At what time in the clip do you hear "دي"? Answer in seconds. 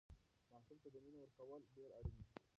2.17-2.25